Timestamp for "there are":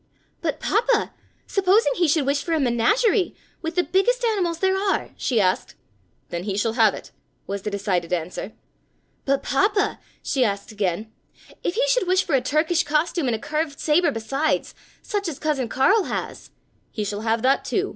4.57-5.11